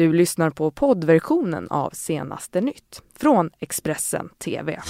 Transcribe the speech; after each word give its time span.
Du 0.00 0.12
lyssnar 0.12 0.50
på 0.50 0.70
poddversionen 0.70 1.68
av 1.68 1.90
Senaste 1.90 2.60
nytt 2.60 3.02
från 3.16 3.50
Expressen 3.58 4.28
TV. 4.38 4.80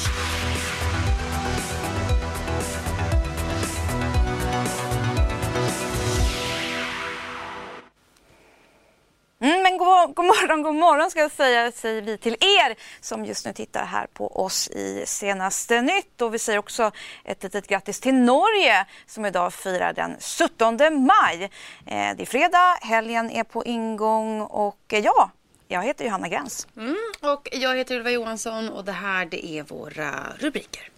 Mm, 9.42 9.62
men 9.62 9.78
god, 9.78 10.14
god 10.14 10.24
morgon, 10.24 10.62
god 10.62 10.74
morgon 10.74 11.10
ska 11.10 11.20
jag 11.20 11.30
säga 11.30 11.72
säger 11.72 12.02
vi 12.02 12.18
till 12.18 12.32
er 12.32 12.76
som 13.00 13.24
just 13.24 13.46
nu 13.46 13.52
tittar 13.52 13.84
här 13.84 14.06
på 14.06 14.36
oss 14.44 14.68
i 14.68 15.04
Senaste 15.06 15.82
nytt. 15.82 16.22
Och 16.22 16.34
vi 16.34 16.38
säger 16.38 16.58
också 16.58 16.92
ett 17.24 17.42
litet 17.42 17.66
grattis 17.66 18.00
till 18.00 18.14
Norge 18.14 18.86
som 19.06 19.26
idag 19.26 19.54
firar 19.54 19.92
den 19.92 20.16
17 20.20 20.76
maj. 21.06 21.42
Eh, 21.86 22.16
det 22.16 22.22
är 22.22 22.26
fredag, 22.26 22.78
helgen 22.80 23.30
är 23.30 23.44
på 23.44 23.64
ingång 23.64 24.40
och 24.40 24.92
eh, 24.92 25.04
ja, 25.04 25.30
jag 25.68 25.82
heter 25.82 26.04
Johanna 26.04 26.28
Gräns. 26.28 26.66
Mm, 26.76 26.96
och 27.20 27.48
jag 27.52 27.76
heter 27.76 27.94
Ylva 27.94 28.10
Johansson 28.10 28.68
och 28.68 28.84
det 28.84 28.92
här 28.92 29.24
det 29.24 29.46
är 29.46 29.62
våra 29.62 30.10
rubriker. 30.38 30.90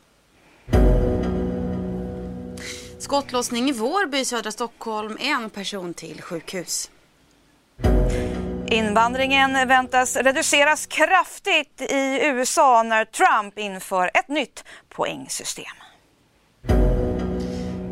Skottlossning 2.99 3.69
i 3.69 3.73
Vårby 3.73 4.19
i 4.19 4.25
södra 4.25 4.51
Stockholm. 4.53 5.17
En 5.21 5.51
person 5.51 5.95
till 5.95 6.23
sjukhus. 6.23 6.91
Invandringen 8.71 9.69
väntas 9.69 10.17
reduceras 10.17 10.87
kraftigt 10.87 11.81
i 11.81 12.21
USA 12.23 12.83
när 12.83 13.05
Trump 13.05 13.59
inför 13.59 14.11
ett 14.15 14.29
nytt 14.29 14.65
poängsystem. 14.89 15.77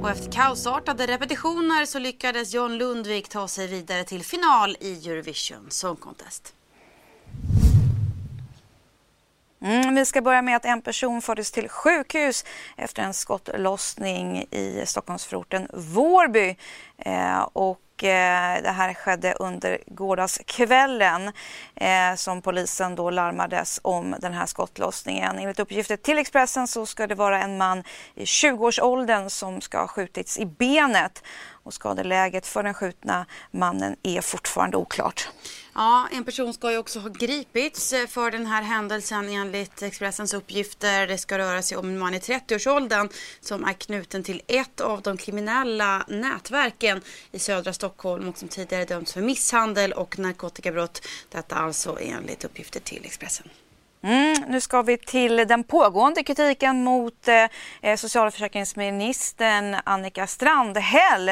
Och 0.03 0.11
efter 0.11 0.33
kaosartade 0.33 1.07
repetitioner 1.07 1.85
så 1.85 1.99
lyckades 1.99 2.55
John 2.55 2.79
Lundvik 2.79 3.29
ta 3.29 3.49
sig 3.49 3.67
vidare 3.67 4.05
till 4.05 4.25
final 4.25 4.77
i 4.81 5.09
Eurovision 5.09 5.67
Song 5.71 5.97
Contest. 5.97 6.55
Mm, 9.63 9.95
vi 9.95 10.05
ska 10.05 10.23
börja 10.23 10.43
med 10.43 10.57
att 10.57 10.65
en 10.65 10.83
person 10.83 11.23
fördes 11.23 11.53
till 11.53 11.69
sjukhus 11.69 12.45
efter 12.77 13.03
en 13.03 13.15
skottlossning 13.15 14.45
i 14.51 14.83
Stockholmsförorten 14.87 15.69
Vårby. 15.73 16.57
Eh, 16.99 17.41
och 17.41 17.81
Eh, 18.05 18.63
det 18.63 18.71
här 18.71 18.95
skedde 18.95 19.33
under 19.33 19.79
gårdagskvällen 19.87 21.33
eh, 21.75 22.15
som 22.17 22.43
polisen 22.43 22.95
då 22.95 23.11
larmades 23.11 23.81
om 23.83 24.15
den 24.21 24.33
här 24.33 24.47
skottlossningen. 24.47 25.39
Enligt 25.39 25.61
uppgifter 25.61 25.97
till 25.97 26.19
Expressen 26.19 26.67
så 26.67 26.87
ska 26.87 27.07
det 27.07 27.15
vara 27.15 27.43
en 27.43 27.59
man 27.59 27.85
i 28.15 28.25
20-årsåldern 28.25 29.31
som 29.31 29.61
ska 29.61 29.79
ha 29.79 29.89
skjutits 29.89 30.39
i 30.39 30.47
benet 30.47 31.23
och 31.63 31.75
skadeläget 31.75 32.47
för 32.47 32.63
den 32.63 32.75
skjutna 32.75 33.27
mannen 33.51 33.97
är 34.03 34.21
fortfarande 34.21 34.77
oklart. 34.77 35.29
Ja, 35.75 36.09
en 36.13 36.25
person 36.25 36.55
ska 36.55 36.73
ju 36.73 36.79
också 36.79 36.99
ha 36.99 37.09
gripits 37.09 37.93
eh, 37.93 38.07
för 38.07 38.31
den 38.31 38.47
här 38.47 38.63
händelsen 38.63 39.29
enligt 39.29 39.83
Expressens 39.83 40.35
uppgifter. 40.35 41.07
Det 41.07 41.19
ska 41.19 41.39
röra 41.39 41.63
sig 41.63 41.79
om 41.79 41.89
en 41.89 41.99
man 41.99 42.15
i 42.15 42.19
30-årsåldern 42.19 43.09
som 43.41 43.65
är 43.65 43.73
knuten 43.73 44.23
till 44.23 44.43
ett 44.47 44.81
av 44.81 45.03
de 45.03 45.17
kriminella 45.17 46.05
nätverken 46.09 47.01
i 47.33 47.39
södra 47.39 47.73
Stockholm 47.73 48.29
och 48.29 48.39
som 48.39 48.49
tidigare 48.49 48.85
dömts 48.85 49.13
för 49.13 49.21
misshandel 49.21 49.93
och 49.93 50.19
narkotikabrott. 50.19 51.07
Detta 51.29 51.57
alltså 51.57 51.99
enligt 52.01 52.45
uppgifter 52.45 52.81
till 52.81 53.05
Expressen. 53.05 53.49
Mm, 54.03 54.45
nu 54.49 54.61
ska 54.61 54.83
vi 54.83 54.99
till 54.99 55.37
den 55.37 55.65
pågående 55.65 56.23
kritiken 56.23 56.85
mot 56.85 57.29
eh, 57.29 57.47
eh, 57.83 57.97
socialförsäkringsministern 57.97 59.77
Annika 59.85 60.27
Strandhäll. 60.27 61.29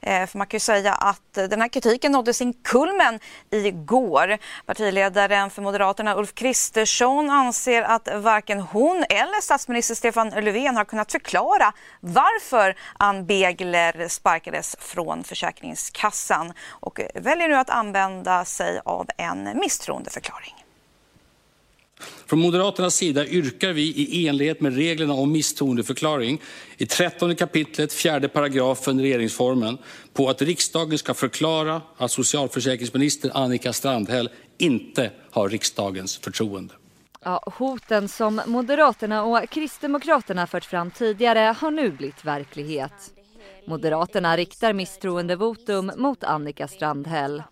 Eh, 0.00 0.26
för 0.26 0.38
man 0.38 0.46
kan 0.46 0.56
ju 0.56 0.60
säga 0.60 0.94
att 0.94 1.38
eh, 1.38 1.44
den 1.44 1.60
här 1.60 1.68
kritiken 1.68 2.12
nådde 2.12 2.34
sin 2.34 2.52
kulmen 2.52 3.20
igår. 3.50 4.38
Partiledaren 4.66 5.50
för 5.50 5.62
Moderaterna 5.62 6.16
Ulf 6.16 6.34
Kristersson 6.34 7.30
anser 7.30 7.82
att 7.82 8.08
varken 8.14 8.60
hon 8.60 9.04
eller 9.08 9.40
statsminister 9.40 9.94
Stefan 9.94 10.28
Löfven 10.30 10.76
har 10.76 10.84
kunnat 10.84 11.12
förklara 11.12 11.72
varför 12.00 12.76
Ann 12.98 13.26
Begler 13.26 14.08
sparkades 14.08 14.76
från 14.80 15.24
Försäkringskassan 15.24 16.52
och 16.70 17.00
väljer 17.14 17.48
nu 17.48 17.54
att 17.54 17.70
använda 17.70 18.44
sig 18.44 18.80
av 18.84 19.08
en 19.16 19.58
misstroendeförklaring. 19.58 20.61
Från 22.26 22.38
Moderaternas 22.38 22.94
sida 22.94 23.26
yrkar 23.26 23.72
vi 23.72 23.82
i 23.82 24.28
enlighet 24.28 24.60
med 24.60 24.76
reglerna 24.76 25.14
om 25.14 25.32
misstroendeförklaring 25.32 26.40
i 26.76 26.86
13 26.86 27.36
kapitlet, 27.36 27.92
fjärde 27.92 28.28
paragrafen 28.28 29.00
regeringsformen 29.00 29.78
på 30.12 30.28
att 30.28 30.42
riksdagen 30.42 30.98
ska 30.98 31.14
förklara 31.14 31.82
att 31.96 32.10
socialförsäkringsminister 32.10 33.30
Annika 33.34 33.72
Strandhäll 33.72 34.28
inte 34.58 35.10
har 35.30 35.48
riksdagens 35.48 36.16
förtroende. 36.16 36.74
Ja, 37.24 37.52
hoten 37.56 38.08
som 38.08 38.40
Moderaterna 38.46 39.24
och 39.24 39.50
Kristdemokraterna 39.50 40.46
fört 40.46 40.64
fram 40.64 40.90
tidigare 40.90 41.56
har 41.58 41.70
nu 41.70 41.90
blivit 41.90 42.24
verklighet. 42.24 42.92
Moderaterna 43.66 44.36
riktar 44.36 44.72
misstroendevotum 44.72 45.92
mot 45.96 46.24
Annika 46.24 46.68
Strandhäll. 46.68 47.42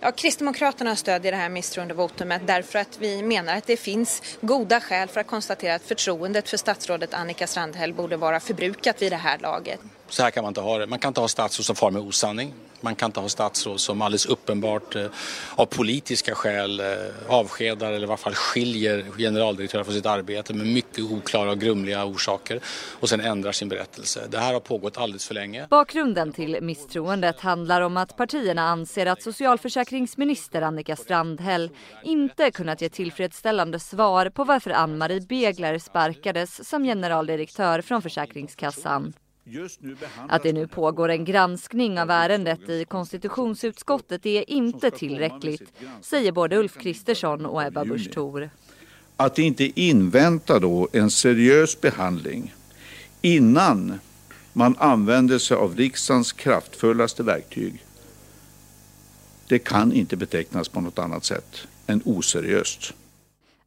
Ja, 0.00 0.12
Kristdemokraterna 0.12 0.96
stödjer 0.96 1.32
det 1.32 1.38
här 1.38 1.48
misstroendevotumet 1.48 2.46
därför 2.46 2.78
att 2.78 2.98
vi 2.98 3.22
menar 3.22 3.56
att 3.56 3.66
det 3.66 3.76
finns 3.76 4.22
goda 4.40 4.80
skäl 4.80 5.08
för 5.08 5.20
att 5.20 5.26
konstatera 5.26 5.74
att 5.74 5.82
förtroendet 5.82 6.48
för 6.48 6.56
statsrådet 6.56 7.14
Annika 7.14 7.46
Strandhäll 7.46 7.94
borde 7.94 8.16
vara 8.16 8.40
förbrukat 8.40 9.02
vid 9.02 9.12
det 9.12 9.16
här 9.16 9.38
laget. 9.38 9.80
Så 10.08 10.22
här 10.22 10.30
kan 10.30 10.44
man 10.44 10.50
inte 10.50 10.60
ha 10.60 10.78
det. 10.78 10.86
Man 10.86 10.98
kan 10.98 11.08
inte 11.08 11.20
ha 11.20 11.28
statsråd 11.28 11.66
som 11.66 11.76
far 11.76 11.90
med 11.90 12.02
osanning. 12.02 12.54
Man 12.84 12.94
kan 12.94 13.06
inte 13.06 13.20
ha 13.20 13.28
statsråd 13.28 13.80
som 13.80 14.02
alldeles 14.02 14.26
uppenbart 14.26 14.96
eh, 14.96 15.06
av 15.54 15.66
politiska 15.66 16.34
skäl 16.34 16.80
eh, 16.80 16.86
avskedar 17.28 17.92
eller 17.92 18.02
i 18.02 18.06
varje 18.06 18.16
fall 18.22 18.34
skiljer 18.34 19.04
generaldirektörer 19.18 19.84
från 19.84 19.94
sitt 19.94 20.06
arbete 20.06 20.54
med 20.54 20.66
mycket 20.66 21.04
oklara 21.04 21.50
och 21.50 21.60
grumliga 21.60 22.04
orsaker 22.04 22.60
och 23.00 23.08
sen 23.08 23.20
ändrar 23.20 23.52
sin 23.52 23.68
berättelse. 23.68 24.20
Det 24.30 24.38
här 24.38 24.52
har 24.52 24.60
pågått 24.60 24.98
alldeles 24.98 25.26
för 25.26 25.34
länge. 25.34 25.66
Bakgrunden 25.70 26.32
till 26.32 26.58
misstroendet 26.62 27.40
handlar 27.40 27.80
om 27.80 27.96
att 27.96 28.16
partierna 28.16 28.62
anser 28.62 29.06
att 29.06 29.22
socialförsäkringsminister 29.22 30.62
Annika 30.62 30.96
Strandhäll 30.96 31.70
inte 32.04 32.50
kunnat 32.50 32.80
ge 32.80 32.88
tillfredsställande 32.88 33.80
svar 33.80 34.28
på 34.28 34.44
varför 34.44 34.70
Ann-Marie 34.70 35.20
Begler 35.20 35.78
sparkades 35.78 36.68
som 36.68 36.84
generaldirektör 36.84 37.80
från 37.80 38.02
Försäkringskassan. 38.02 39.12
Att 40.28 40.42
det 40.42 40.52
nu 40.52 40.66
pågår 40.66 41.08
en 41.08 41.24
granskning 41.24 42.00
av 42.00 42.10
ärendet 42.10 42.68
i 42.68 42.84
konstitutionsutskottet 42.84 44.26
är 44.26 44.50
inte 44.50 44.90
tillräckligt, 44.90 45.72
säger 46.00 46.32
både 46.32 46.56
Ulf 46.56 46.78
Kristersson 46.78 47.46
och 47.46 47.62
Ebba 47.62 47.84
Busch 47.84 48.12
Thor. 48.12 48.50
Att 49.16 49.38
inte 49.38 49.80
invänta 49.80 50.58
då 50.58 50.88
en 50.92 51.10
seriös 51.10 51.80
behandling 51.80 52.54
innan 53.22 53.98
man 54.52 54.76
använder 54.78 55.38
sig 55.38 55.56
av 55.56 55.76
riksdagens 55.76 56.32
kraftfullaste 56.32 57.22
verktyg. 57.22 57.84
Det 59.48 59.58
kan 59.58 59.92
inte 59.92 60.16
betecknas 60.16 60.68
på 60.68 60.80
något 60.80 60.98
annat 60.98 61.24
sätt 61.24 61.66
än 61.86 62.02
oseriöst. 62.04 62.94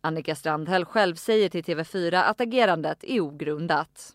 Annika 0.02 0.36
Strandhäll 0.36 0.86
själv 0.86 1.16
säger 1.16 1.50
till 1.50 1.64
TV4 1.64 2.24
att 2.24 2.42
agerandet 2.42 3.04
är 3.04 3.20
ogrundat. 3.20 4.14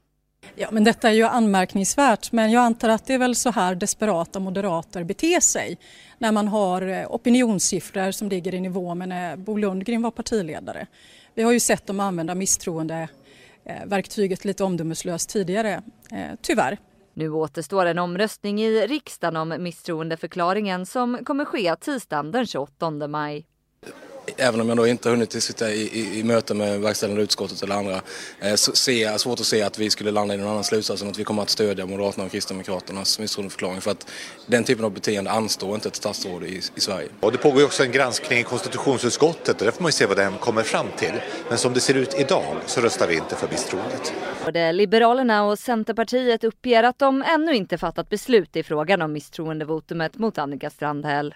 Ja, 0.55 0.69
men 0.71 0.85
detta 0.85 1.09
är 1.09 1.13
ju 1.13 1.25
anmärkningsvärt, 1.25 2.33
men 2.33 2.51
jag 2.51 2.65
antar 2.65 2.89
att 2.89 3.07
det 3.07 3.15
är 3.15 3.19
väl 3.19 3.35
så 3.35 3.51
här 3.51 3.75
desperata 3.75 4.41
moderater 4.41 5.05
beter 5.05 5.41
sig 5.41 5.79
när 6.19 6.33
man 6.33 6.49
har 6.49 6.83
eh, 6.83 7.07
opinionssiffror 7.11 8.11
som 8.11 8.29
ligger 8.29 8.55
i 8.55 8.61
nivå 8.61 8.95
med 8.95 9.09
när 9.09 9.37
Bo 9.37 9.57
Lundgren 9.57 10.03
var 10.03 10.11
partiledare. 10.11 10.87
Vi 11.35 11.43
har 11.43 11.53
ju 11.53 11.61
sett 11.61 11.87
dem 11.87 12.01
använda 12.01 12.35
misstroendeverktyget 12.35 14.45
eh, 14.45 14.47
lite 14.47 14.65
omdömeslöst 14.65 15.31
tidigare, 15.31 15.83
eh, 16.11 16.31
tyvärr. 16.43 16.79
Nu 17.15 17.31
återstår 17.31 17.87
en 17.87 17.99
omröstning 17.99 18.63
i 18.63 18.87
riksdagen 18.87 19.37
om 19.37 19.57
misstroendeförklaringen 19.59 20.87
som 20.87 21.25
kommer 21.25 21.45
ske 21.45 21.77
tisdagen 21.77 22.33
den 22.33 22.47
28 22.47 23.09
maj. 23.09 23.47
Även 24.37 24.61
om 24.61 24.69
jag 24.69 24.77
då 24.77 24.87
inte 24.87 25.11
hunnit 25.11 25.43
sitta 25.43 25.71
i, 25.71 25.81
i, 25.81 26.19
i 26.19 26.25
möte 26.25 26.55
med 26.55 26.81
verkställande 26.81 27.23
utskottet 27.23 27.63
eller 27.63 27.75
andra 27.75 28.01
eh, 28.41 28.55
så 28.55 28.73
ser 28.73 29.19
svårt 29.19 29.41
att 29.41 29.47
se 29.47 29.63
att 29.63 29.79
vi 29.79 29.91
skulle 29.91 30.11
landa 30.11 30.35
i 30.35 30.37
någon 30.37 30.49
annan 30.49 30.65
slutsats 30.65 31.03
än 31.03 31.09
att 31.09 31.19
vi 31.19 31.25
kommer 31.25 31.43
att 31.43 31.51
stödja 31.51 31.87
Moderaterna 31.87 32.25
och 32.25 32.31
Kristdemokraternas 32.31 33.19
misstroendeförklaring 33.19 33.81
för 33.81 33.91
att 33.91 34.07
den 34.47 34.65
typen 34.65 34.85
av 34.85 34.93
beteende 34.93 35.31
anstår 35.31 35.75
inte 35.75 35.89
ett 35.89 35.97
statsråd 35.97 36.45
i, 36.45 36.61
i 36.75 36.81
Sverige. 36.81 37.09
Och 37.21 37.33
det 37.33 37.39
pågår 37.39 37.59
ju 37.59 37.65
också 37.65 37.85
en 37.85 37.93
granskning 37.93 38.39
i 38.39 38.43
konstitutionsutskottet 38.43 39.61
och 39.61 39.65
där 39.65 39.73
får 39.73 39.83
man 39.83 39.89
ju 39.89 39.93
se 39.93 40.07
vad 40.07 40.17
den 40.17 40.33
kommer 40.39 40.63
fram 40.63 40.87
till. 40.97 41.15
Men 41.49 41.59
som 41.59 41.73
det 41.73 41.81
ser 41.81 41.95
ut 41.95 42.15
idag 42.19 42.57
så 42.67 42.81
röstar 42.81 43.09
vi 43.09 43.15
inte 43.15 43.35
för 43.35 43.49
misstroendet. 43.49 44.13
Både 44.45 44.73
Liberalerna 44.73 45.45
och 45.45 45.59
Centerpartiet 45.59 46.45
uppger 46.45 46.83
att 46.83 46.99
de 46.99 47.23
ännu 47.23 47.55
inte 47.55 47.79
fattat 47.79 48.09
beslut 48.09 48.57
i 48.57 48.63
frågan 48.63 49.03
om 49.03 49.13
misstroendevotumet 49.13 50.19
mot 50.19 50.39
Annika 50.39 50.71
Strandhäll. 50.71 51.35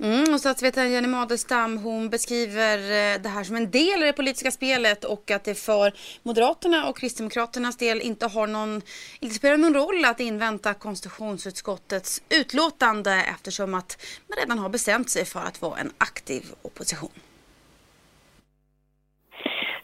Mm, 0.00 0.34
och 0.34 0.40
statsvetaren 0.40 0.92
Jenny 0.92 1.08
Madestam 1.08 1.78
hon 1.78 2.10
beskriver 2.10 2.78
eh, 2.78 3.22
det 3.22 3.28
här 3.28 3.44
som 3.44 3.56
en 3.56 3.70
del 3.70 4.02
i 4.02 4.06
det 4.06 4.12
politiska 4.12 4.50
spelet 4.50 5.04
och 5.04 5.30
att 5.30 5.44
det 5.44 5.54
för 5.54 5.92
Moderaterna 6.22 6.88
och 6.88 6.98
Kristdemokraternas 6.98 7.76
del 7.76 8.00
inte 8.00 8.26
har 8.26 8.46
någon, 8.46 8.82
inte 9.20 9.34
spelar 9.34 9.56
någon 9.56 9.74
roll 9.74 10.04
att 10.04 10.20
invänta 10.20 10.74
konstitutionsutskottets 10.74 12.22
utlåtande 12.40 13.22
eftersom 13.34 13.74
att 13.74 13.98
man 14.28 14.38
redan 14.38 14.58
har 14.58 14.68
bestämt 14.68 15.10
sig 15.10 15.24
för 15.24 15.40
att 15.40 15.62
vara 15.62 15.78
en 15.78 15.90
aktiv 15.98 16.42
opposition. 16.62 17.10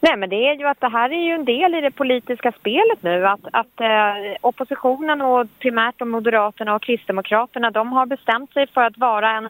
Nej, 0.01 0.17
men 0.17 0.29
det 0.29 0.49
är 0.49 0.55
ju 0.55 0.67
att 0.69 0.81
det 0.81 0.89
här 0.89 1.11
är 1.11 1.25
ju 1.29 1.33
en 1.33 1.45
del 1.45 1.75
i 1.75 1.81
det 1.81 1.91
politiska 1.91 2.53
spelet 2.53 3.03
nu. 3.03 3.27
Att, 3.27 3.41
att 3.53 3.81
eh, 3.81 4.37
oppositionen 4.41 5.21
och 5.21 5.47
primärt 5.59 5.99
de 5.99 6.11
Moderaterna 6.11 6.75
och 6.75 6.83
Kristdemokraterna 6.83 7.71
de 7.71 7.93
har 7.93 8.07
bestämt 8.07 8.53
sig 8.53 8.67
för 8.67 8.81
att 8.81 8.99
vara 8.99 9.31
en, 9.31 9.49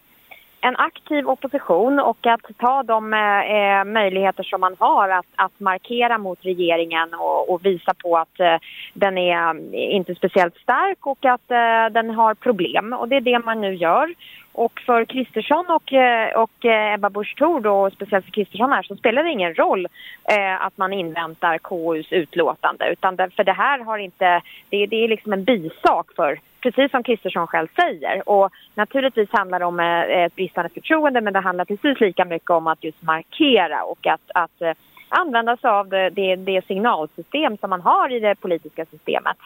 en 0.64 0.76
aktiv 0.76 1.28
opposition 1.28 2.00
och 2.00 2.26
att 2.26 2.40
ta 2.58 2.82
de 2.82 3.14
eh, 3.14 3.20
eh, 3.20 3.84
möjligheter 3.84 4.42
som 4.42 4.60
man 4.60 4.76
har 4.78 5.08
att, 5.08 5.26
att 5.36 5.60
markera 5.60 6.18
mot 6.18 6.44
regeringen 6.44 7.14
och, 7.14 7.50
och 7.50 7.66
visa 7.66 7.94
på 7.94 8.16
att 8.18 8.40
eh, 8.40 8.56
den 8.94 9.18
är 9.18 9.74
inte 9.74 10.14
speciellt 10.14 10.56
stark 10.56 11.06
och 11.06 11.24
att 11.24 11.50
eh, 11.50 11.86
den 11.92 12.10
har 12.10 12.34
problem. 12.34 12.92
Och 12.92 13.08
det 13.08 13.16
är 13.16 13.20
det 13.20 13.38
man 13.38 13.60
nu 13.60 13.74
gör. 13.74 14.14
Och 14.52 14.80
för 14.86 15.04
Kristersson 15.04 15.66
och, 15.68 15.92
eh, 15.92 16.40
och 16.42 16.64
eh, 16.64 16.94
Ebba 16.94 17.10
Busch 17.10 17.34
Thor 17.38 17.66
och 17.66 17.92
speciellt 17.92 18.24
för 18.24 18.32
Kristersson 18.32 18.72
här 18.72 18.82
så 18.82 18.96
spelar 18.96 19.22
det 19.24 19.30
ingen 19.30 19.54
roll 19.54 19.86
eh, 20.32 20.66
att 20.66 20.76
man 20.76 20.92
inväntar 20.92 21.58
KUs 21.58 22.12
utlåtande 22.12 22.92
utan 22.92 23.16
det, 23.16 23.30
för 23.36 23.44
det 23.44 23.52
här 23.52 23.78
har 23.78 23.98
inte, 23.98 24.42
det, 24.68 24.86
det 24.86 25.04
är 25.04 25.08
liksom 25.08 25.32
en 25.32 25.44
bisak 25.44 26.06
för 26.16 26.38
precis 26.62 26.90
som 26.90 27.02
Kristersson 27.02 27.46
själv 27.46 27.68
säger. 27.76 28.28
Och 28.28 28.50
naturligtvis 28.74 29.28
handlar 29.32 29.58
det 29.58 29.64
om 29.64 29.80
eh, 29.80 30.24
ett 30.24 30.34
bristande 30.34 30.68
förtroende 30.68 31.20
men 31.20 31.32
det 31.32 31.40
handlar 31.40 31.64
precis 31.64 32.00
lika 32.00 32.24
mycket 32.24 32.50
om 32.50 32.66
att 32.66 32.84
just 32.84 33.02
markera 33.02 33.84
och 33.84 34.06
att, 34.06 34.30
att 34.34 34.62
eh, 34.62 34.72
använda 35.08 35.56
sig 35.56 35.70
av 35.70 35.88
det, 35.88 36.10
det, 36.10 36.36
det 36.36 36.66
signalsystem 36.66 37.56
som 37.56 37.70
man 37.70 37.80
har 37.80 38.12
i 38.12 38.20
det 38.20 38.34
politiska 38.34 38.84
systemet. 38.84 39.36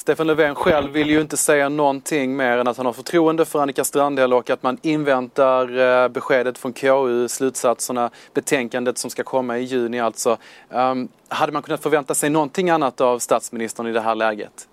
Stefan 0.00 0.26
Löfven 0.26 0.54
själv 0.54 0.90
vill 0.90 1.10
ju 1.10 1.20
inte 1.20 1.36
säga 1.36 1.68
någonting 1.68 2.36
mer 2.36 2.58
än 2.58 2.68
att 2.68 2.76
han 2.76 2.86
har 2.86 2.92
förtroende 2.92 3.44
för 3.44 3.58
Annika 3.58 3.84
Strandhäll 3.84 4.32
och 4.32 4.50
att 4.50 4.62
man 4.62 4.78
inväntar 4.82 5.78
eh, 5.78 6.08
beskedet 6.08 6.58
från 6.58 6.72
KU, 6.72 7.28
slutsatserna, 7.28 8.10
betänkandet 8.34 8.98
som 8.98 9.10
ska 9.10 9.22
komma 9.22 9.58
i 9.58 9.62
juni 9.62 10.00
alltså. 10.00 10.36
Um, 10.68 11.08
hade 11.28 11.52
man 11.52 11.62
kunnat 11.62 11.82
förvänta 11.82 12.14
sig 12.14 12.30
någonting 12.30 12.70
annat 12.70 13.00
av 13.00 13.18
statsministern 13.18 13.86
i 13.86 13.92
det 13.92 14.00
här 14.00 14.14
läget? 14.14 14.68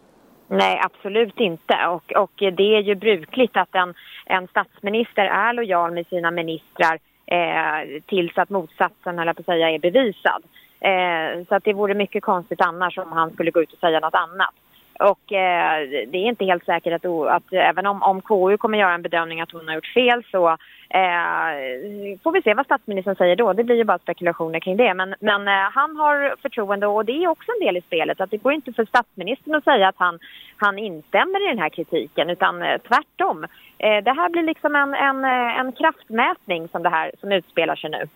Nej, 0.47 0.81
absolut 0.83 1.39
inte. 1.39 1.88
Och, 1.88 2.11
och 2.11 2.31
det 2.35 2.75
är 2.75 2.81
ju 2.81 2.95
brukligt 2.95 3.57
att 3.57 3.75
en, 3.75 3.94
en 4.25 4.47
statsminister 4.47 5.25
är 5.25 5.53
lojal 5.53 5.91
med 5.91 6.07
sina 6.07 6.31
ministrar 6.31 6.99
eh, 7.25 8.01
tills 8.05 8.38
att 8.38 8.49
motsatsen, 8.49 9.19
eller 9.19 9.33
på 9.33 9.39
att 9.39 9.45
säga, 9.45 9.69
är 9.69 9.79
bevisad. 9.79 10.44
Eh, 10.79 11.45
så 11.47 11.55
att 11.55 11.63
det 11.63 11.73
vore 11.73 11.94
mycket 11.94 12.23
konstigt 12.23 12.61
annars 12.61 12.97
om 12.97 13.11
han 13.11 13.31
skulle 13.31 13.51
gå 13.51 13.61
ut 13.61 13.73
och 13.73 13.79
säga 13.79 13.99
något 13.99 14.15
annat. 14.15 14.53
Och 14.99 15.33
eh, 15.33 15.89
det 16.07 16.17
är 16.17 16.29
inte 16.29 16.45
helt 16.45 16.65
säkert 16.65 16.94
att, 16.94 17.05
att 17.05 17.53
även 17.53 17.85
om, 17.85 18.03
om 18.03 18.21
KU 18.21 18.57
kommer 18.57 18.77
göra 18.77 18.94
en 18.94 19.01
bedömning 19.01 19.41
att 19.41 19.51
hon 19.51 19.67
har 19.67 19.75
gjort 19.75 19.94
fel 19.94 20.23
så 20.31 20.47
eh, 20.89 22.19
får 22.23 22.31
vi 22.31 22.41
se 22.41 22.53
vad 22.53 22.65
statsministern 22.65 23.15
säger 23.15 23.35
då. 23.35 23.53
Det 23.53 23.63
blir 23.63 23.75
ju 23.75 23.83
bara 23.83 23.97
spekulationer 23.97 24.59
kring 24.59 24.77
det. 24.77 24.94
Men, 24.94 25.15
men 25.19 25.47
eh, 25.47 25.53
han 25.73 25.95
har 25.97 26.35
förtroende 26.41 26.88
och 26.88 27.05
det 27.05 27.23
är 27.23 27.27
också 27.27 27.51
en 27.51 27.65
del 27.65 27.77
i 27.77 27.81
spelet. 27.81 28.21
Att 28.21 28.31
det 28.31 28.38
går 28.38 28.53
inte 28.53 28.73
för 28.73 28.85
statsministern 28.85 29.55
att 29.55 29.63
säga 29.63 29.88
att 29.88 29.97
han, 29.97 30.19
han 30.57 30.79
instämmer 30.79 31.45
i 31.45 31.50
den 31.50 31.59
här 31.59 31.69
kritiken 31.69 32.29
utan 32.29 32.61
eh, 32.61 32.77
tvärtom. 32.77 33.43
Eh, 33.77 34.03
det 34.03 34.13
här 34.13 34.29
blir 34.29 34.43
liksom 34.43 34.75
en, 34.75 34.93
en, 34.93 35.25
eh, 35.25 35.59
en 35.59 35.71
kraftmätning 35.71 36.67
som 36.67 36.83
det 36.83 36.89
här 36.89 37.11
som 37.19 37.31
utspelar 37.31 37.75
sig 37.75 37.89
nu. 37.89 38.07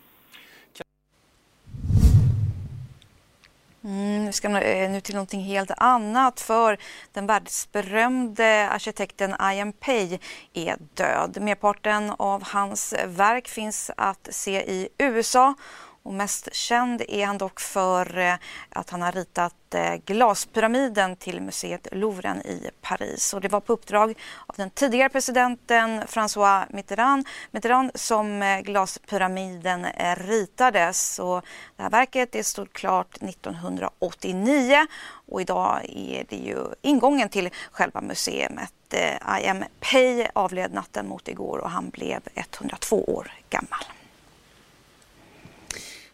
Mm, 3.83 4.25
nu 4.25 4.31
ska 4.31 4.47
eh, 4.47 4.91
nu 4.91 5.01
till 5.01 5.15
någonting 5.15 5.41
helt 5.41 5.71
annat 5.77 6.41
för 6.41 6.77
den 7.11 7.27
världsberömde 7.27 8.69
arkitekten 8.69 9.35
Ian 9.53 9.73
Pei 9.73 10.19
är 10.53 10.77
död. 10.93 11.37
Merparten 11.41 12.13
av 12.17 12.43
hans 12.43 12.93
verk 13.05 13.47
finns 13.47 13.91
att 13.97 14.27
se 14.31 14.61
i 14.61 14.89
USA 14.97 15.53
och 16.03 16.13
mest 16.13 16.53
känd 16.53 17.01
är 17.07 17.25
han 17.25 17.37
dock 17.37 17.59
för 17.59 18.17
eh, 18.17 18.35
att 18.69 18.89
han 18.89 19.01
har 19.01 19.11
ritat 19.11 19.73
eh, 19.73 19.95
glaspyramiden 19.95 21.15
till 21.15 21.41
museet 21.41 21.87
Louvren 21.91 22.41
i 22.41 22.69
Paris. 22.81 23.33
Och 23.33 23.41
det 23.41 23.47
var 23.47 23.59
på 23.59 23.73
uppdrag 23.73 24.17
av 24.47 24.55
den 24.57 24.69
tidigare 24.69 25.09
presidenten 25.09 26.01
François 26.01 26.65
Mitterrand, 26.69 27.27
Mitterrand 27.51 27.91
som 27.95 28.41
eh, 28.41 28.59
glaspyramiden 28.59 29.87
ritades. 30.17 31.19
Och 31.19 31.45
det 31.75 31.83
här 31.83 31.89
verket 31.89 32.31
det 32.31 32.43
stod 32.43 32.73
klart 32.73 33.15
1989 33.15 34.87
och 35.31 35.41
idag 35.41 35.85
är 35.89 36.25
det 36.29 36.35
ju 36.35 36.57
ingången 36.81 37.29
till 37.29 37.49
själva 37.71 38.01
museet. 38.01 38.51
I.M. 38.93 39.63
Pei 39.79 40.27
avled 40.35 40.73
natten 40.73 41.07
mot 41.07 41.27
igår 41.27 41.57
och 41.57 41.69
han 41.69 41.89
blev 41.89 42.21
102 42.35 43.03
år 43.03 43.31
gammal. 43.49 44.00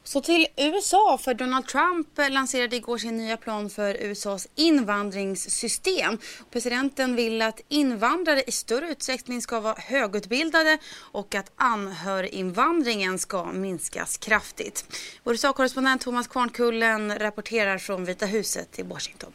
Så 0.07 0.21
till 0.21 0.48
USA, 0.57 1.18
för 1.18 1.33
Donald 1.33 1.68
Trump 1.68 2.07
lanserade 2.30 2.75
igår 2.75 2.98
sin 2.98 3.18
nya 3.18 3.38
plan 3.38 3.69
för 3.69 3.94
USAs 3.94 4.48
invandringssystem. 4.56 6.18
Presidenten 6.51 7.15
vill 7.15 7.42
att 7.42 7.62
invandrare 7.68 8.44
i 8.48 8.51
större 8.51 8.89
utsträckning 8.89 9.42
ska 9.42 9.59
vara 9.59 9.75
högutbildade 9.77 10.77
och 10.95 11.36
att 11.36 11.51
anhöriginvandringen 11.56 13.19
ska 13.19 13.45
minskas 13.45 14.18
kraftigt. 14.18 14.86
Vår 15.24 15.33
USA-korrespondent 15.33 16.01
Thomas 16.01 16.27
Kvarnkullen 16.27 17.19
rapporterar 17.19 17.77
från 17.77 18.06
Vita 18.06 18.25
huset 18.25 18.80
i 18.80 18.83
Washington. 18.83 19.33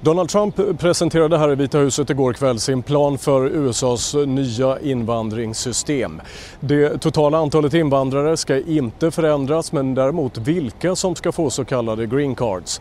Donald 0.00 0.28
Trump 0.28 0.78
presenterade 0.78 1.38
här 1.38 1.52
i 1.52 1.54
Vita 1.54 1.78
huset 1.78 2.10
igår 2.10 2.32
kväll 2.32 2.60
sin 2.60 2.82
plan 2.82 3.18
för 3.18 3.46
USAs 3.46 4.14
nya 4.14 4.80
invandringssystem. 4.80 6.20
Det 6.60 6.98
totala 6.98 7.38
antalet 7.38 7.74
invandrare 7.74 8.36
ska 8.36 8.60
inte 8.60 9.10
förändras 9.10 9.72
men 9.72 9.94
däremot 9.94 10.38
vilka 10.38 10.96
som 10.96 11.14
ska 11.14 11.32
få 11.32 11.50
så 11.50 11.64
kallade 11.64 12.06
green 12.06 12.34
cards. 12.34 12.80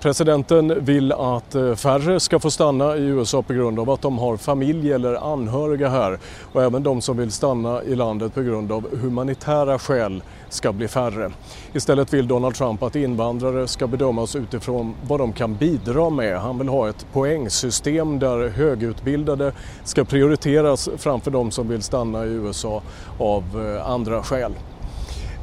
Presidenten 0.00 0.84
vill 0.84 1.12
att 1.12 1.54
eh, 1.54 1.74
färre 1.74 2.20
ska 2.20 2.38
få 2.38 2.50
stanna 2.50 2.96
i 2.96 3.00
USA 3.00 3.42
på 3.42 3.52
grund 3.52 3.78
av 3.78 3.90
att 3.90 4.02
de 4.02 4.18
har 4.18 4.36
familj 4.36 4.92
eller 4.92 5.32
anhöriga 5.32 5.88
här 5.88 6.18
och 6.52 6.62
även 6.62 6.82
de 6.82 7.00
som 7.00 7.16
vill 7.16 7.32
stanna 7.32 7.82
i 7.82 7.94
landet 7.94 8.34
på 8.34 8.42
grund 8.42 8.72
av 8.72 8.98
humanitära 9.00 9.78
skäl 9.78 10.22
ska 10.54 10.72
bli 10.72 10.88
färre. 10.88 11.30
Istället 11.72 12.14
vill 12.14 12.28
Donald 12.28 12.54
Trump 12.54 12.82
att 12.82 12.96
invandrare 12.96 13.68
ska 13.68 13.86
bedömas 13.86 14.36
utifrån 14.36 14.94
vad 15.08 15.20
de 15.20 15.32
kan 15.32 15.54
bidra 15.54 16.10
med. 16.10 16.38
Han 16.38 16.58
vill 16.58 16.68
ha 16.68 16.88
ett 16.88 17.06
poängsystem 17.12 18.18
där 18.18 18.48
högutbildade 18.48 19.52
ska 19.84 20.04
prioriteras 20.04 20.88
framför 20.96 21.30
de 21.30 21.50
som 21.50 21.68
vill 21.68 21.82
stanna 21.82 22.24
i 22.24 22.28
USA 22.28 22.82
av 23.18 23.44
eh, 23.54 23.90
andra 23.90 24.22
skäl. 24.22 24.52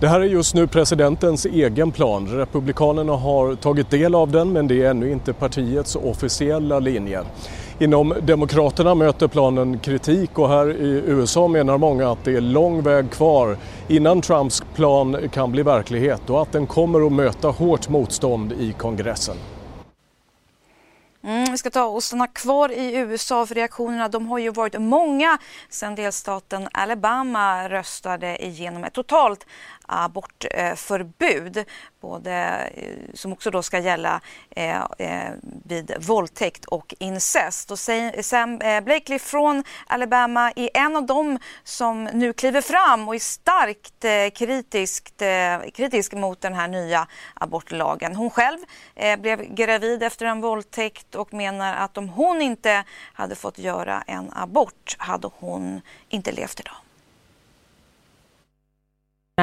Det 0.01 0.08
här 0.08 0.20
är 0.20 0.25
just 0.25 0.56
nu 0.56 0.68
presidentens 0.68 1.46
egen 1.46 1.91
plan. 1.91 2.27
Republikanerna 2.27 3.13
har 3.13 3.56
tagit 3.56 3.89
del 3.89 4.15
av 4.15 4.32
den 4.32 4.53
men 4.53 4.68
det 4.68 4.84
är 4.84 4.89
ännu 4.89 5.12
inte 5.12 5.34
partiets 5.34 5.96
officiella 5.96 6.80
linje. 6.80 7.22
Inom 7.80 8.13
Demokraterna 8.22 8.96
möter 8.96 9.27
planen 9.27 9.80
kritik 9.80 10.39
och 10.39 10.50
här 10.50 10.70
i 10.70 11.03
USA 11.06 11.48
menar 11.48 11.77
många 11.77 12.12
att 12.12 12.24
det 12.24 12.36
är 12.36 12.41
lång 12.41 12.82
väg 12.82 13.12
kvar 13.12 13.58
innan 13.88 14.22
Trumps 14.22 14.61
plan 14.74 15.30
kan 15.30 15.51
bli 15.51 15.63
verklighet 15.63 16.30
och 16.30 16.42
att 16.42 16.51
den 16.51 16.68
kommer 16.68 17.06
att 17.06 17.13
möta 17.13 17.48
hårt 17.48 17.90
motstånd 17.90 18.51
i 18.51 18.74
kongressen. 18.74 19.36
Mm, 21.24 21.51
vi 21.51 21.58
ska 21.58 21.70
ta 21.70 21.84
och 21.84 22.04
stanna 22.04 22.28
kvar 22.28 22.72
i 22.72 22.96
USA 22.96 23.46
för 23.46 23.56
reaktionerna 23.56 24.08
de 24.08 24.28
har 24.28 24.38
ju 24.38 24.50
varit 24.50 24.82
många 24.82 25.38
sedan 25.70 25.96
delstaten 25.96 26.68
Alabama 26.72 27.70
röstade 27.70 28.46
igenom 28.46 28.84
ett 28.84 28.94
totalt 28.94 29.46
abortförbud 29.86 31.66
både, 32.01 32.32
eh, 32.75 33.13
som 33.13 33.34
också 33.34 33.51
då 33.51 33.63
ska 33.63 33.80
gälla 33.80 34.22
eh, 34.50 34.82
eh, 34.98 35.32
vid 35.66 35.96
våldtäkt 36.00 36.66
och 36.66 36.96
incest. 37.00 37.72
Och 37.72 37.80
Sam 38.22 38.62
eh, 38.62 38.82
Blakely 38.82 39.20
från 39.20 39.63
Alabama 39.88 40.51
är 40.56 40.70
en 40.74 40.96
av 40.96 41.06
dem 41.06 41.40
som 41.63 42.04
nu 42.04 42.34
kliver 42.34 42.62
fram 42.62 43.08
och 43.08 43.16
är 43.16 43.20
starkt 43.20 44.06
kritiskt, 44.34 45.22
kritisk 45.74 46.13
mot 46.13 46.42
den 46.42 46.54
här 46.54 46.68
nya 46.68 47.08
abortlagen. 47.34 48.16
Hon 48.16 48.30
själv 48.30 48.58
blev 49.20 49.56
gravid 49.56 50.04
efter 50.04 50.25
en 50.25 50.42
våldtäkt 50.42 51.11
och 51.15 51.34
menar 51.34 51.74
att 51.74 51.98
om 51.98 52.10
hon 52.10 52.41
inte 52.41 52.84
hade 53.13 53.36
fått 53.36 53.60
göra 53.60 54.03
en 54.08 54.30
abort 54.34 54.96
hade 54.98 55.30
hon 55.39 55.82
inte 56.10 56.32
levt 56.32 56.60
idag. 56.60 56.75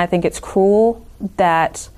I 0.04 0.06
think 0.06 0.24
it's 0.24 0.40
cruel 0.40 0.96
that 1.36 1.90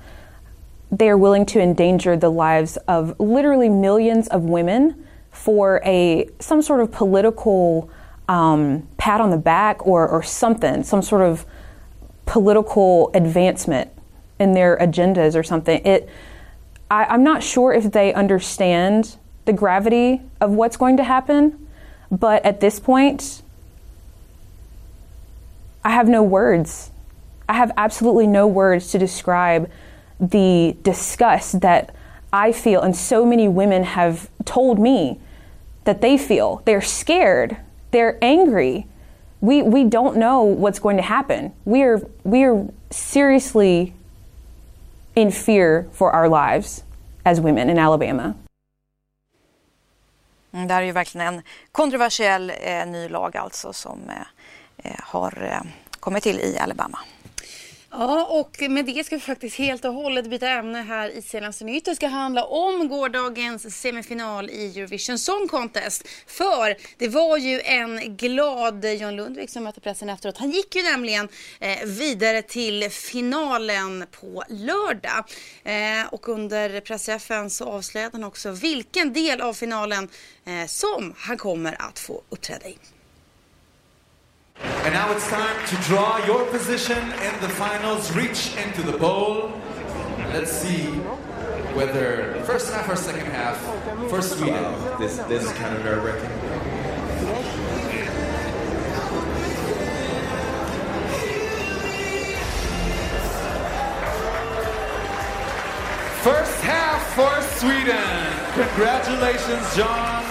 they 0.97 1.09
are 1.09 1.17
willing 1.17 1.45
to 1.45 1.59
endanger 1.59 2.17
the 2.17 2.29
lives 2.29 2.77
of 2.87 3.19
literally 3.19 3.69
millions 3.69 4.27
of 4.27 4.41
women 4.41 4.93
for 5.31 5.81
a 5.85 6.25
some 6.39 6.61
sort 6.61 6.81
of 6.81 6.91
political 6.91 7.89
um, 8.27 8.87
pat 8.97 9.21
on 9.21 9.29
the 9.29 9.37
back 9.37 9.85
or, 9.85 10.07
or 10.07 10.23
something, 10.23 10.83
some 10.83 11.01
sort 11.01 11.21
of 11.21 11.45
political 12.25 13.11
advancement 13.13 13.89
in 14.39 14.53
their 14.53 14.77
agendas 14.77 15.35
or 15.35 15.43
something. 15.43 15.85
It, 15.85 16.09
I, 16.89 17.05
I'm 17.05 17.23
not 17.23 17.43
sure 17.43 17.73
if 17.73 17.91
they 17.91 18.13
understand 18.13 19.17
the 19.45 19.53
gravity 19.53 20.21
of 20.39 20.51
what's 20.51 20.77
going 20.77 20.97
to 20.97 21.03
happen, 21.03 21.67
but 22.11 22.45
at 22.45 22.59
this 22.59 22.79
point, 22.79 23.41
I 25.83 25.91
have 25.91 26.07
no 26.07 26.21
words. 26.21 26.91
I 27.49 27.53
have 27.53 27.71
absolutely 27.75 28.27
no 28.27 28.47
words 28.47 28.91
to 28.91 28.99
describe 28.99 29.69
the 30.19 30.75
disgust 30.83 31.61
that 31.61 31.95
I 32.31 32.51
feel, 32.51 32.81
and 32.81 32.95
so 32.95 33.25
many 33.25 33.47
women 33.47 33.83
have 33.83 34.29
told 34.45 34.79
me 34.79 35.19
that 35.83 36.01
they 36.01 36.17
feel. 36.17 36.61
They're 36.65 36.81
scared, 36.81 37.57
they're 37.91 38.17
angry. 38.21 38.87
We, 39.41 39.63
we 39.63 39.83
don't 39.85 40.17
know 40.17 40.43
what's 40.43 40.77
going 40.77 40.97
to 40.97 41.03
happen. 41.03 41.51
We 41.65 41.81
are, 41.81 42.01
we 42.23 42.43
are 42.43 42.67
seriously 42.91 43.93
in 45.15 45.31
fear 45.31 45.89
for 45.91 46.11
our 46.11 46.29
lives 46.29 46.83
as 47.25 47.41
women 47.41 47.69
in 47.69 47.79
Alabama. 47.79 48.35
Mm, 50.53 50.67
det 50.67 50.73
här 50.73 50.81
är 50.81 50.85
ju 50.85 50.91
verkligen 50.91 51.27
en 51.27 51.41
kontroversiell 51.71 52.51
eh, 52.59 52.85
ny 52.85 53.09
lag 53.09 53.37
alltså 53.37 53.73
som 53.73 54.09
eh, 54.09 54.91
eh 54.91 54.99
har 55.03 55.43
eh, 55.43 55.71
kommit 55.99 56.23
till 56.23 56.39
i 56.39 56.57
Alabama. 56.59 56.99
Ja, 57.93 58.25
och 58.25 58.69
med 58.69 58.85
det 58.85 59.03
ska 59.03 59.15
vi 59.15 59.21
faktiskt 59.21 59.57
helt 59.57 59.85
och 59.85 59.93
hållet 59.93 60.29
byta 60.29 60.49
ämne 60.49 60.81
här 60.81 61.09
i 61.09 61.21
senaste 61.21 61.65
nytt. 61.65 61.85
Det 61.85 61.95
ska 61.95 62.07
handla 62.07 62.43
om 62.43 62.87
gårdagens 62.87 63.81
semifinal 63.81 64.49
i 64.49 64.77
Eurovision 64.77 65.19
Song 65.19 65.47
Contest. 65.47 66.07
För 66.27 66.77
det 66.97 67.07
var 67.07 67.37
ju 67.37 67.61
en 67.61 68.17
glad 68.17 68.85
John 68.85 69.15
Lundvik 69.15 69.49
som 69.49 69.63
mötte 69.63 69.81
pressen 69.81 70.09
efteråt. 70.09 70.37
Han 70.37 70.51
gick 70.51 70.75
ju 70.75 70.83
nämligen 70.83 71.29
eh, 71.59 71.85
vidare 71.85 72.41
till 72.41 72.89
finalen 72.89 74.05
på 74.11 74.43
lördag. 74.49 75.25
Eh, 75.63 76.13
och 76.13 76.29
under 76.29 76.81
pressträffen 76.81 77.49
så 77.49 77.65
avslöjade 77.65 78.17
han 78.17 78.23
också 78.23 78.51
vilken 78.51 79.13
del 79.13 79.41
av 79.41 79.53
finalen 79.53 80.09
eh, 80.45 80.67
som 80.67 81.13
han 81.17 81.37
kommer 81.37 81.81
att 81.81 81.99
få 81.99 82.21
uppträda 82.29 82.67
i. 82.67 82.77
And 84.57 84.93
now 84.93 85.11
it's 85.11 85.27
time 85.29 85.67
to 85.67 85.75
draw 85.87 86.23
your 86.25 86.45
position 86.47 86.97
in 86.97 87.41
the 87.41 87.49
finals. 87.49 88.15
Reach 88.15 88.55
into 88.57 88.81
the 88.81 88.97
bowl. 88.97 89.51
Let's 90.33 90.51
see 90.51 90.85
whether 91.75 92.41
first 92.45 92.71
half 92.73 92.89
or 92.89 92.95
second 92.95 93.27
half 93.27 93.57
for 94.09 94.21
Sweden. 94.21 94.63
Wow, 94.63 94.97
this, 94.97 95.17
this 95.17 95.43
is 95.43 95.51
kind 95.53 95.75
of 95.75 95.83
nerve 95.83 96.03
wracking. 96.03 96.29
First 106.23 106.61
half 106.61 107.01
for 107.15 107.41
Sweden. 107.57 108.67
Congratulations, 108.67 109.75
John. 109.75 110.30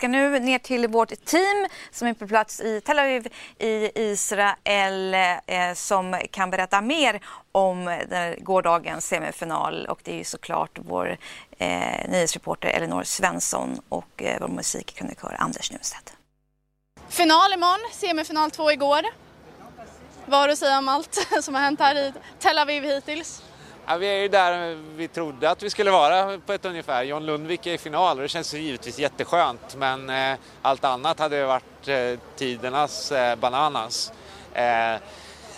Ska 0.00 0.08
nu 0.08 0.38
ner 0.38 0.58
till 0.58 0.88
vårt 0.88 1.24
team 1.24 1.66
som 1.90 2.08
är 2.08 2.14
på 2.14 2.26
plats 2.26 2.60
i 2.60 2.80
Tel 2.80 2.98
Aviv 2.98 3.28
i 3.58 3.90
Israel 3.94 5.14
eh, 5.14 5.74
som 5.74 6.20
kan 6.30 6.50
berätta 6.50 6.80
mer 6.80 7.20
om 7.52 8.00
gårdagens 8.38 9.06
semifinal 9.06 9.86
och 9.86 10.00
det 10.04 10.12
är 10.12 10.16
ju 10.16 10.24
såklart 10.24 10.78
vår 10.78 11.18
eh, 11.58 12.08
nyhetsreporter 12.08 12.68
Elinor 12.68 13.02
Svensson 13.02 13.80
och 13.88 14.22
eh, 14.22 14.36
vår 14.40 14.48
musikkrönikör 14.48 15.36
Anders 15.38 15.72
Nunstedt. 15.72 16.12
Final 17.08 17.52
imorgon, 17.52 17.90
semifinal 17.92 18.50
två 18.50 18.72
igår. 18.72 19.02
Vad 20.26 20.40
har 20.40 20.46
du 20.46 20.52
att 20.52 20.58
säga 20.58 20.78
om 20.78 20.88
allt 20.88 21.26
som 21.42 21.54
har 21.54 21.62
hänt 21.62 21.80
här 21.80 21.94
i 21.94 22.12
Tel 22.38 22.58
Aviv 22.58 22.84
hittills? 22.84 23.42
Ja, 23.90 23.96
vi 23.96 24.06
är 24.06 24.20
ju 24.20 24.28
där 24.28 24.78
vi 24.96 25.08
trodde 25.08 25.50
att 25.50 25.62
vi 25.62 25.70
skulle 25.70 25.90
vara 25.90 26.38
på 26.46 26.52
ett 26.52 26.64
ungefär. 26.64 27.02
John 27.02 27.26
Lundvik 27.26 27.66
är 27.66 27.74
i 27.74 27.78
final 27.78 28.16
och 28.16 28.22
det 28.22 28.28
känns 28.28 28.54
givetvis 28.54 28.98
jätteskönt 28.98 29.76
men 29.76 30.10
eh, 30.10 30.38
allt 30.62 30.84
annat 30.84 31.18
hade 31.18 31.44
varit 31.44 31.88
eh, 31.88 32.18
tidernas 32.36 33.12
eh, 33.12 33.36
bananas. 33.36 34.12
Eh, 34.54 34.96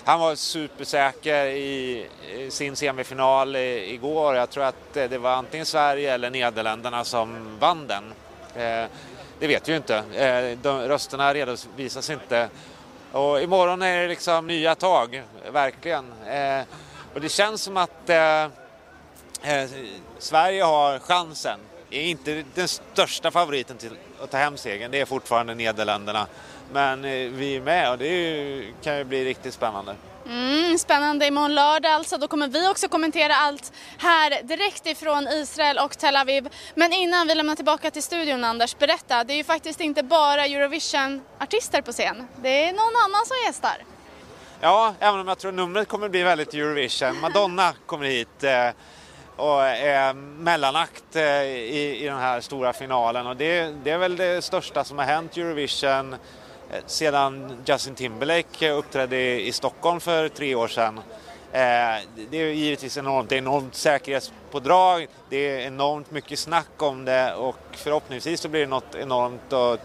han 0.04 0.20
var 0.20 0.34
supersäker 0.34 1.46
i, 1.46 2.06
i 2.36 2.50
sin 2.50 2.76
semifinal 2.76 3.56
i, 3.56 3.94
igår. 3.94 4.34
Jag 4.34 4.50
tror 4.50 4.64
att 4.64 4.96
eh, 4.96 5.08
det 5.08 5.18
var 5.18 5.30
antingen 5.30 5.66
Sverige 5.66 6.14
eller 6.14 6.30
Nederländerna 6.30 7.04
som 7.04 7.58
vann 7.58 7.86
den. 7.86 8.04
Eh, 8.54 8.88
det 9.38 9.46
vet 9.46 9.68
vi 9.68 9.72
ju 9.72 9.76
inte. 9.76 9.96
Eh, 9.96 10.58
de, 10.62 10.80
rösterna 10.80 11.34
redovisas 11.34 12.10
inte. 12.10 12.48
Och 13.12 13.42
imorgon 13.42 13.82
är 13.82 14.02
det 14.02 14.08
liksom 14.08 14.46
nya 14.46 14.74
tag, 14.74 15.22
verkligen. 15.52 16.12
Eh, 16.26 16.62
och 17.14 17.20
det 17.20 17.28
känns 17.28 17.62
som 17.62 17.76
att 17.76 18.10
eh, 18.10 18.42
eh, 19.42 19.70
Sverige 20.18 20.62
har 20.62 20.98
chansen. 20.98 21.60
Är 21.90 22.02
inte 22.02 22.44
den 22.54 22.68
största 22.68 23.30
favoriten 23.30 23.76
till 23.76 23.96
att 24.22 24.30
ta 24.30 24.36
hem 24.36 24.56
segern, 24.56 24.90
det 24.90 25.00
är 25.00 25.04
fortfarande 25.04 25.54
Nederländerna. 25.54 26.26
Men 26.72 27.04
eh, 27.04 27.10
vi 27.10 27.56
är 27.56 27.60
med 27.60 27.90
och 27.90 27.98
det 27.98 28.06
ju, 28.06 28.72
kan 28.82 28.98
ju 28.98 29.04
bli 29.04 29.24
riktigt 29.24 29.54
spännande. 29.54 29.96
Mm, 30.26 30.78
spännande 30.78 31.26
imorgon 31.26 31.54
lördag 31.54 31.92
alltså. 31.92 32.18
Då 32.18 32.28
kommer 32.28 32.48
vi 32.48 32.68
också 32.68 32.88
kommentera 32.88 33.34
allt 33.34 33.72
här 33.98 34.42
direkt 34.42 34.86
ifrån 34.86 35.28
Israel 35.28 35.78
och 35.78 35.98
Tel 35.98 36.16
Aviv. 36.16 36.48
Men 36.74 36.92
innan 36.92 37.26
vi 37.26 37.34
lämnar 37.34 37.54
tillbaka 37.54 37.90
till 37.90 38.02
studion 38.02 38.44
Anders, 38.44 38.78
berätta. 38.78 39.24
Det 39.24 39.32
är 39.32 39.36
ju 39.36 39.44
faktiskt 39.44 39.80
inte 39.80 40.02
bara 40.02 40.46
Eurovision-artister 40.46 41.82
på 41.82 41.92
scen. 41.92 42.28
Det 42.42 42.64
är 42.64 42.72
någon 42.72 42.96
annan 43.04 43.26
som 43.26 43.36
gästar. 43.46 43.91
Ja, 44.64 44.94
även 45.00 45.20
om 45.20 45.28
jag 45.28 45.38
tror 45.38 45.52
numret 45.52 45.88
kommer 45.88 46.08
bli 46.08 46.22
väldigt 46.22 46.54
Eurovision. 46.54 47.20
Madonna 47.20 47.72
kommer 47.86 48.06
hit 48.06 48.44
eh, 48.44 48.68
och 49.36 49.62
är 49.64 50.12
mellanakt 50.14 51.16
eh, 51.16 51.42
i, 51.42 51.98
i 52.02 52.06
den 52.06 52.18
här 52.18 52.40
stora 52.40 52.72
finalen 52.72 53.26
och 53.26 53.36
det, 53.36 53.74
det 53.84 53.90
är 53.90 53.98
väl 53.98 54.16
det 54.16 54.44
största 54.44 54.84
som 54.84 54.98
har 54.98 55.04
hänt 55.04 55.36
Eurovision 55.36 56.12
eh, 56.12 56.18
sedan 56.86 57.62
Justin 57.66 57.94
Timberlake 57.94 58.70
uppträdde 58.70 59.16
i, 59.16 59.46
i 59.46 59.52
Stockholm 59.52 60.00
för 60.00 60.28
tre 60.28 60.54
år 60.54 60.68
sedan. 60.68 60.98
Eh, 61.52 62.02
det 62.30 62.36
är 62.36 62.46
givetvis 62.46 62.96
enormt, 62.96 63.28
det 63.28 63.34
är 63.34 63.38
enormt 63.38 63.74
säkerhetspådrag, 63.74 65.06
det 65.28 65.36
är 65.36 65.66
enormt 65.66 66.10
mycket 66.10 66.38
snack 66.38 66.82
om 66.82 67.04
det 67.04 67.34
och 67.34 67.58
förhoppningsvis 67.72 68.40
så 68.40 68.48
blir 68.48 68.60
det 68.60 68.66
något 68.66 68.94
enormt 68.94 69.52
att 69.52 69.80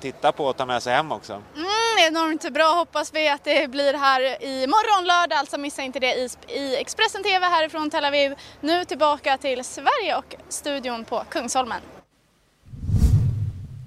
titta 0.00 0.32
på 0.32 0.46
och 0.46 0.56
ta 0.56 0.66
med 0.66 0.82
sig 0.82 0.94
hem 0.94 1.12
också. 1.12 1.32
Mm 1.32 1.75
enormt 2.06 2.52
bra 2.52 2.74
hoppas 2.74 3.14
vi 3.14 3.28
att 3.28 3.44
det 3.44 3.70
blir 3.70 3.94
här 3.94 4.42
i 4.42 4.66
morgon 4.66 5.06
lördag, 5.06 5.38
alltså 5.38 5.58
missa 5.58 5.82
inte 5.82 6.00
det 6.00 6.14
i, 6.14 6.28
i 6.48 6.76
Expressen 6.76 7.22
TV 7.22 7.46
härifrån 7.46 7.90
Tel 7.90 8.04
Aviv. 8.04 8.34
Nu 8.60 8.84
tillbaka 8.84 9.38
till 9.38 9.64
Sverige 9.64 10.16
och 10.16 10.34
studion 10.48 11.04
på 11.04 11.24
Kungsholmen. 11.28 11.80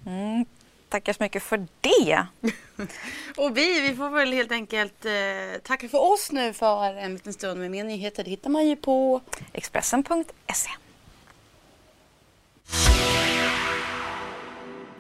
Mm, 0.06 0.46
tackar 0.90 1.14
så 1.14 1.24
mycket 1.24 1.44
för 1.44 1.68
det. 1.82 2.26
och 3.38 3.58
vi, 3.58 3.80
vi 3.80 3.96
får 3.96 4.10
väl 4.10 4.34
helt 4.34 4.52
enkelt 4.52 5.06
eh, 5.06 5.62
tacka 5.64 5.90
för 5.90 6.14
oss 6.14 6.32
nu 6.32 6.54
för 6.54 6.94
en 6.94 7.14
liten 7.14 7.34
stund 7.34 7.60
med 7.60 7.72
mer 7.72 7.84
nyheter. 7.84 8.24
Det 8.24 8.30
hittar 8.30 8.50
man 8.50 8.68
ju 8.68 8.76
på 8.76 9.22
Expressen.se. 9.54 10.70